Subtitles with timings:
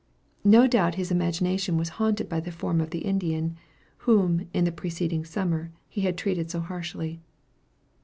[0.43, 3.55] No doubt his imagination was haunted by the form of the Indian,
[3.97, 7.21] whom, in the preceding summer he had treated so harshly.